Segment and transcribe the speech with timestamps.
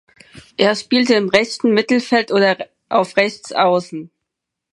[0.57, 2.57] Er spielte im rechten Mittelfeld oder
[2.89, 4.09] auf Rechtsaußen.